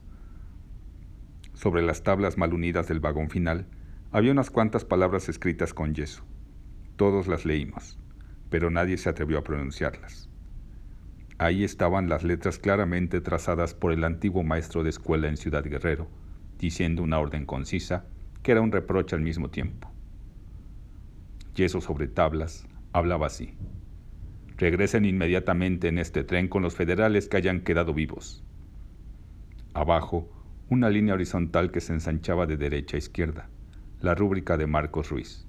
[1.53, 3.67] Sobre las tablas mal unidas del vagón final
[4.11, 6.23] había unas cuantas palabras escritas con yeso.
[6.95, 7.97] Todos las leímos
[8.53, 10.29] pero nadie se atrevió a pronunciarlas.
[11.39, 16.07] Ahí estaban las letras claramente trazadas por el antiguo maestro de escuela en Ciudad Guerrero,
[16.59, 18.05] diciendo una orden concisa
[18.43, 19.89] que era un reproche al mismo tiempo.
[21.55, 23.55] Yeso sobre tablas hablaba así.
[24.55, 28.43] Regresen inmediatamente en este tren con los federales que hayan quedado vivos.
[29.73, 30.29] Abajo,
[30.69, 33.49] una línea horizontal que se ensanchaba de derecha a izquierda,
[34.01, 35.45] la rúbrica de Marcos Ruiz.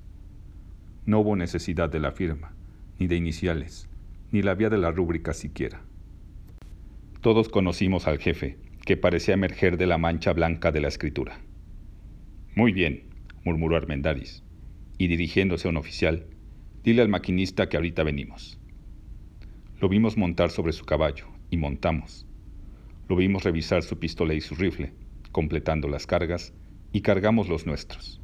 [1.07, 2.55] No hubo necesidad de la firma
[2.99, 3.89] ni de iniciales,
[4.31, 5.83] ni la vía de la rúbrica siquiera.
[7.21, 11.41] Todos conocimos al jefe, que parecía emerger de la mancha blanca de la escritura.
[12.55, 13.05] Muy bien,
[13.45, 14.45] murmuró Armendaris,
[14.99, 16.27] y dirigiéndose a un oficial,
[16.83, 18.61] dile al maquinista que ahorita venimos.
[19.81, 22.27] Lo vimos montar sobre su caballo, y montamos.
[23.09, 24.93] Lo vimos revisar su pistola y su rifle,
[25.35, 26.55] completando las cargas,
[26.93, 28.21] y cargamos los nuestros.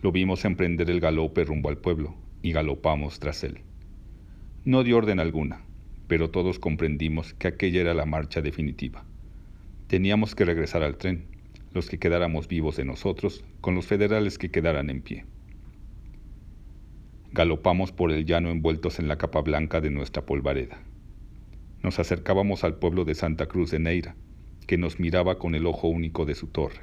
[0.00, 3.60] Lo vimos emprender el galope rumbo al pueblo, y galopamos tras él.
[4.64, 5.60] No dio orden alguna,
[6.08, 9.04] pero todos comprendimos que aquella era la marcha definitiva.
[9.88, 11.26] Teníamos que regresar al tren,
[11.74, 15.26] los que quedáramos vivos de nosotros, con los federales que quedaran en pie.
[17.32, 20.78] Galopamos por el llano envueltos en la capa blanca de nuestra polvareda.
[21.82, 24.16] Nos acercábamos al pueblo de Santa Cruz de Neira,
[24.66, 26.80] que nos miraba con el ojo único de su torre.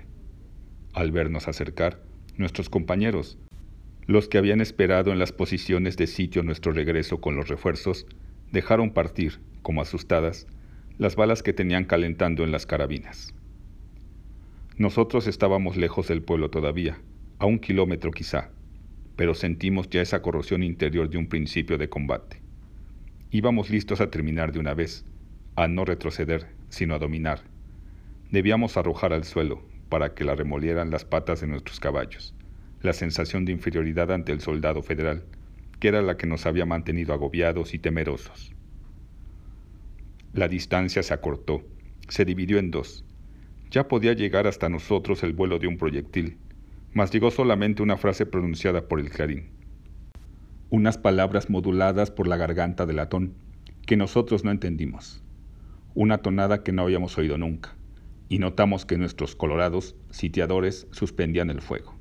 [0.94, 2.02] Al vernos acercar,
[2.38, 3.38] nuestros compañeros,
[4.06, 8.06] los que habían esperado en las posiciones de sitio nuestro regreso con los refuerzos
[8.52, 10.48] dejaron partir, como asustadas,
[10.98, 13.34] las balas que tenían calentando en las carabinas.
[14.78, 17.00] Nosotros estábamos lejos del pueblo todavía,
[17.40, 18.50] a un kilómetro quizá,
[19.16, 22.42] pero sentimos ya esa corrosión interior de un principio de combate.
[23.32, 25.06] Íbamos listos a terminar de una vez,
[25.56, 27.53] a no retroceder, sino a dominar.
[28.34, 32.34] Debíamos arrojar al suelo para que la remolieran las patas de nuestros caballos
[32.82, 35.24] la sensación de inferioridad ante el soldado federal,
[35.80, 38.54] que era la que nos había mantenido agobiados y temerosos.
[40.34, 41.64] La distancia se acortó,
[42.10, 43.06] se dividió en dos.
[43.72, 46.38] Ya podía llegar hasta nosotros el vuelo de un proyectil,
[46.92, 49.52] mas llegó solamente una frase pronunciada por el clarín.
[50.72, 53.36] Unas palabras moduladas por la garganta del latón,
[53.86, 55.24] que nosotros no entendimos.
[55.94, 57.78] Una tonada que no habíamos oído nunca,
[58.30, 61.96] y notamos que nuestros colorados sitiadores suspendían el fuego.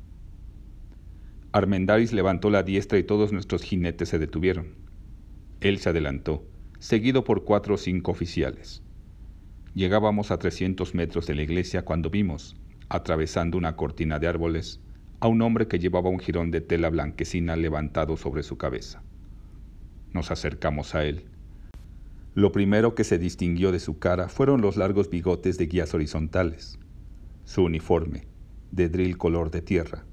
[1.52, 4.74] Armendáriz levantó la diestra y todos nuestros jinetes se detuvieron.
[5.60, 6.44] Él se adelantó,
[6.78, 8.82] seguido por cuatro o cinco oficiales.
[9.74, 12.56] Llegábamos a 300 metros de la iglesia cuando vimos,
[12.88, 14.80] atravesando una cortina de árboles,
[15.20, 19.02] a un hombre que llevaba un jirón de tela blanquecina levantado sobre su cabeza.
[20.12, 21.26] Nos acercamos a él.
[22.34, 26.78] Lo primero que se distinguió de su cara fueron los largos bigotes de guías horizontales,
[27.44, 28.26] su uniforme,
[28.70, 30.06] de drill color de tierra,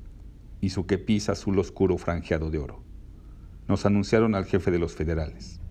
[0.60, 2.84] y su quepis azul oscuro franjeado de oro.
[3.70, 5.62] Nos anunciaron al jefe de los federales.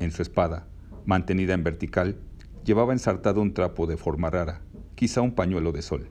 [0.00, 0.66] En su espada,
[1.06, 2.18] mantenida en vertical,
[2.64, 4.62] llevaba ensartado un trapo de forma rara,
[4.96, 6.08] quizá un pañuelo de sol.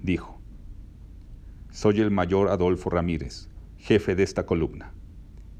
[0.00, 0.40] Dijo,
[1.70, 4.92] Soy el mayor Adolfo Ramírez, jefe de esta columna.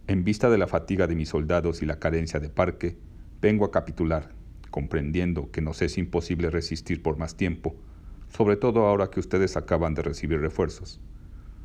[0.08, 2.98] En vista de la fatiga de mis soldados y la carencia de parque,
[3.40, 4.30] vengo a capitular,
[4.70, 7.76] comprendiendo que nos es imposible resistir por más tiempo,
[8.28, 11.00] sobre todo ahora que ustedes acaban de recibir refuerzos.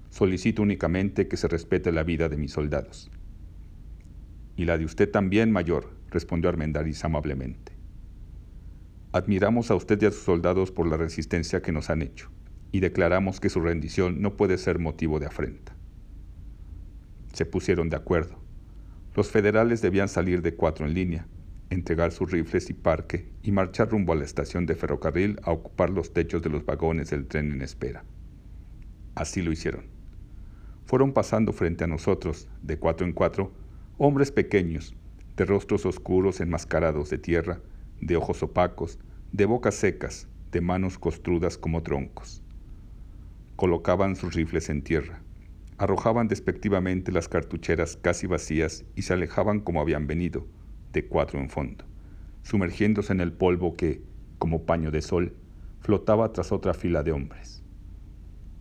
[0.09, 3.09] Solicito únicamente que se respete la vida de mis soldados.
[4.55, 7.71] Y la de usted también, mayor, respondió Armendariz amablemente.
[9.13, 12.29] Admiramos a usted y a sus soldados por la resistencia que nos han hecho,
[12.71, 15.76] y declaramos que su rendición no puede ser motivo de afrenta.
[17.37, 18.39] Se pusieron de acuerdo.
[19.13, 21.27] Los federales debían salir de cuatro en línea,
[21.69, 25.91] entregar sus rifles y parque y marchar rumbo a la estación de ferrocarril a ocupar
[25.91, 28.03] los techos de los vagones del tren en espera.
[29.13, 29.97] Así lo hicieron
[30.87, 33.51] fueron pasando frente a nosotros, de cuatro en cuatro,
[33.97, 34.95] hombres pequeños,
[35.35, 37.59] de rostros oscuros enmascarados de tierra,
[37.99, 38.97] de ojos opacos,
[39.33, 42.41] de bocas secas, de manos costrudas como troncos.
[43.57, 45.21] Colocaban sus rifles en tierra,
[45.77, 50.47] arrojaban despectivamente las cartucheras casi vacías y se alejaban como habían venido,
[50.91, 51.85] de cuatro en fondo,
[52.41, 54.01] sumergiéndose en el polvo que,
[54.39, 55.35] como paño de sol,
[55.79, 57.63] flotaba tras otra fila de hombres.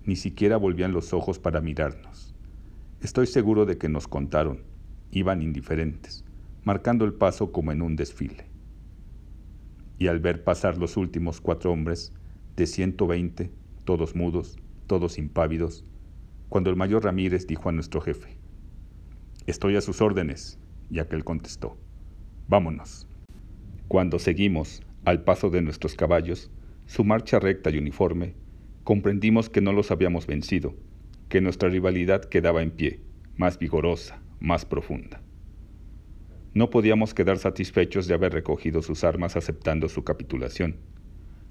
[0.04, 2.34] Ni siquiera volvían los ojos para mirarnos.
[3.00, 4.62] Estoy seguro de que nos contaron.
[5.10, 6.24] Iban indiferentes,
[6.64, 8.46] marcando el paso como en un desfile.
[9.98, 12.12] Y al ver pasar los últimos cuatro hombres,
[12.56, 13.50] de 120,
[13.84, 15.84] todos mudos, todos impávidos,
[16.48, 18.38] cuando el mayor Ramírez dijo a nuestro jefe,
[19.46, 20.58] Estoy a sus órdenes,
[20.90, 21.76] y aquel contestó,
[22.48, 23.06] Vámonos.
[23.88, 26.50] Cuando seguimos, al paso de nuestros caballos,
[26.86, 28.34] su marcha recta y uniforme,
[28.84, 30.74] comprendimos que no los habíamos vencido,
[31.28, 33.00] que nuestra rivalidad quedaba en pie,
[33.36, 35.20] más vigorosa, más profunda.
[36.54, 40.76] No podíamos quedar satisfechos de haber recogido sus armas aceptando su capitulación.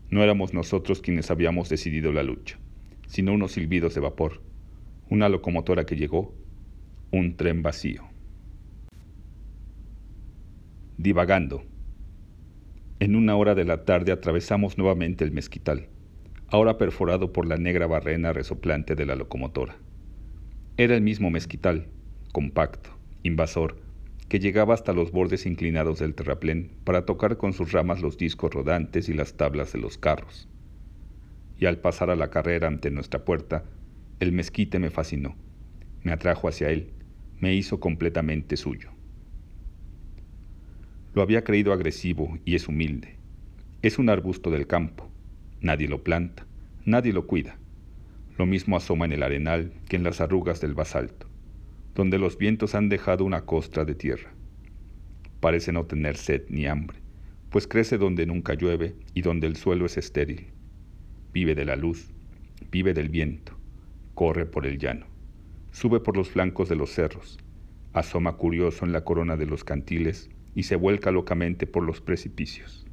[0.09, 2.57] No éramos nosotros quienes habíamos decidido la lucha,
[3.07, 4.41] sino unos silbidos de vapor,
[5.09, 6.33] una locomotora que llegó,
[7.11, 8.03] un tren vacío.
[10.97, 11.63] Divagando.
[12.99, 15.89] En una hora de la tarde atravesamos nuevamente el mezquital
[16.47, 19.77] ahora perforado por la negra barrena resoplante de la locomotora.
[20.77, 21.87] Era el mismo mezquital,
[22.31, 22.91] compacto,
[23.23, 23.77] invasor,
[24.29, 28.53] que llegaba hasta los bordes inclinados del terraplén para tocar con sus ramas los discos
[28.53, 30.47] rodantes y las tablas de los carros.
[31.57, 33.63] Y al pasar a la carrera ante nuestra puerta,
[34.25, 35.35] el mezquite me fascinó,
[36.03, 36.91] me atrajo hacia él,
[37.39, 38.89] me hizo completamente suyo.
[41.13, 43.15] Lo había creído agresivo y es humilde.
[43.81, 45.09] Es un arbusto del campo,
[45.65, 46.45] Nadie lo planta,
[46.85, 47.57] nadie lo cuida.
[48.37, 51.27] Lo mismo asoma en el arenal que en las arrugas del basalto,
[51.95, 54.31] donde los vientos han dejado una costra de tierra.
[55.39, 56.99] Parece no tener sed ni hambre,
[57.49, 60.51] pues crece donde nunca llueve y donde el suelo es estéril.
[61.33, 62.11] Vive de la luz,
[62.69, 63.54] vive del viento,
[64.15, 65.05] corre por el llano,
[65.71, 67.37] sube por los flancos de los cerros,
[67.93, 72.85] asoma curioso en la corona de los cantiles y se vuelca locamente por los precipicios.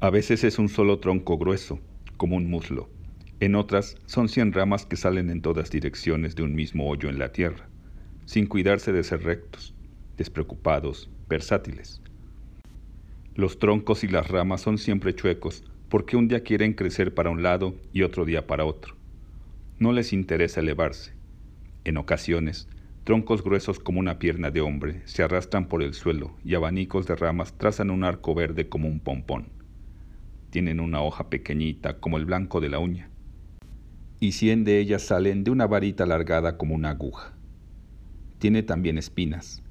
[0.00, 1.80] A veces es un solo tronco grueso,
[2.16, 2.90] como un muslo.
[3.38, 7.18] En otras son cien ramas que salen en todas direcciones de un mismo hoyo en
[7.18, 7.68] la tierra,
[8.26, 9.74] sin cuidarse de ser rectos,
[10.16, 12.02] despreocupados, versátiles.
[13.36, 17.42] Los troncos y las ramas son siempre chuecos porque un día quieren crecer para un
[17.42, 18.99] lado y otro día para otro.
[19.80, 21.14] No les interesa elevarse.
[21.82, 22.68] En ocasiones,
[23.02, 27.16] troncos gruesos como una pierna de hombre se arrastran por el suelo y abanicos de
[27.16, 29.48] ramas trazan un arco verde como un pompón
[30.50, 33.08] tienen una hoja pequeñita como el blanco de la uña,
[34.18, 37.32] y cien de ellas salen de una varita alargada como una aguja.
[38.38, 39.62] Tiene también espinas,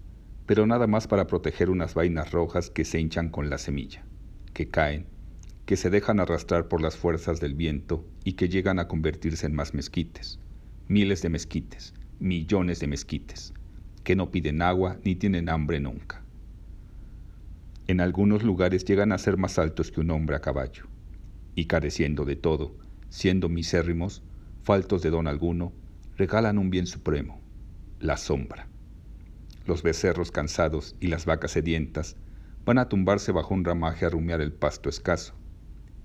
[0.46, 4.04] pero nada más para proteger unas vainas rojas que se hinchan con la semilla,
[4.54, 5.06] que caen,
[5.66, 9.56] que se dejan arrastrar por las fuerzas del viento y que llegan a convertirse en
[9.56, 10.38] más mezquites,
[10.88, 13.56] miles de mezquites, millones de mezquites,
[14.04, 16.22] que no piden agua ni tienen hambre nunca.
[17.88, 20.84] En algunos lugares llegan a ser más altos que un hombre a caballo,
[21.56, 22.78] y careciendo de todo,
[23.10, 24.22] siendo misérrimos,
[24.62, 25.74] faltos de don alguno,
[26.16, 27.42] regalan un bien supremo,
[28.00, 28.68] la sombra.
[29.66, 32.16] Los becerros cansados y las vacas sedientas
[32.64, 35.34] van a tumbarse bajo un ramaje a rumiar el pasto escaso,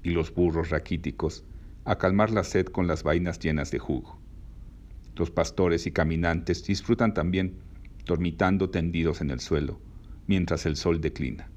[0.02, 1.44] y los burros raquíticos
[1.84, 4.18] a calmar la sed con las vainas llenas de jugo.
[5.16, 7.60] Los pastores y caminantes disfrutan también,
[8.06, 9.80] dormitando tendidos en el suelo,
[10.26, 11.50] mientras el sol declina.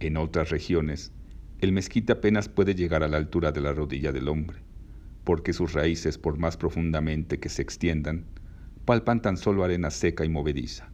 [0.00, 1.12] En otras regiones,
[1.58, 4.62] el mezquite apenas puede llegar a la altura de la rodilla del hombre,
[5.24, 8.28] porque sus raíces, por más profundamente que se extiendan,
[8.84, 10.92] palpan tan solo arena seca y movediza.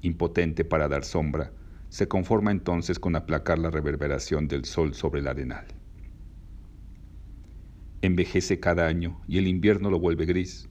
[0.00, 1.52] Impotente para dar sombra,
[1.88, 5.75] se conforma entonces con aplacar la reverberación del sol sobre el arenal.
[8.06, 10.68] Envejece cada año y el invierno lo vuelve gris.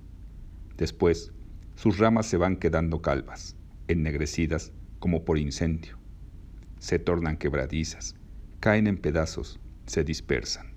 [0.77, 1.33] Después,
[1.75, 3.57] sus ramas se van quedando calvas,
[3.89, 5.97] ennegrecidas como por incendio.
[6.79, 8.15] Se tornan quebradizas,
[8.61, 10.67] caen en pedazos, se dispersan.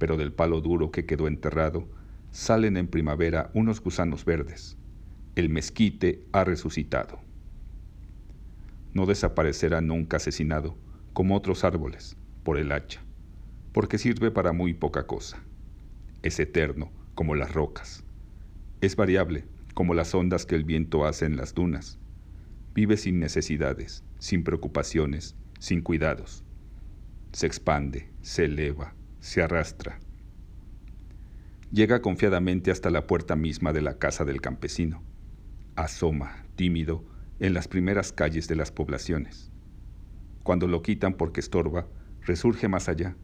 [0.00, 1.88] Pero del palo duro que quedó enterrado,
[2.32, 4.76] salen en primavera unos gusanos verdes.
[5.36, 7.20] El mezquite ha resucitado.
[8.92, 10.76] No desaparecerá nunca asesinado,
[11.12, 13.03] como otros árboles, por el hacha,
[13.74, 15.44] porque sirve para muy poca cosa.
[16.22, 18.04] Es eterno, como las rocas.
[18.80, 19.44] Es variable,
[19.74, 21.98] como las ondas que el viento hace en las dunas.
[22.74, 26.42] Vive sin necesidades, sin preocupaciones, sin cuidados
[27.34, 29.98] se expande, se eleva, se arrastra.
[31.72, 35.02] Llega confiadamente hasta la puerta misma de la casa del campesino.
[35.74, 37.04] Asoma, tímido,
[37.40, 39.50] en las primeras calles de las poblaciones.
[40.44, 41.88] Cuando lo quitan porque estorba,
[42.20, 43.16] resurge más allá.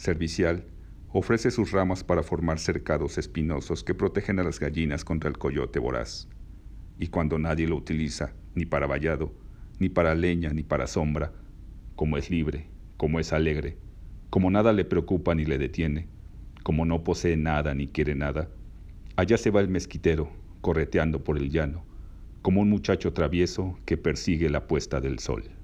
[0.00, 0.64] Servicial,
[1.12, 5.78] ofrece sus ramas para formar cercados espinosos que protegen a las gallinas contra el coyote
[5.78, 6.26] voraz.
[6.98, 9.34] Y cuando nadie lo utiliza, ni para vallado,
[9.78, 11.34] ni para leña, ni para sombra,
[11.96, 13.76] como es libre, como es alegre,
[14.30, 16.08] como nada le preocupa ni le detiene,
[16.62, 18.48] como no posee nada ni quiere nada,
[19.16, 20.30] allá se va el mezquitero,
[20.62, 21.84] correteando por el llano,
[22.40, 25.59] como un muchacho travieso que persigue la puesta del sol.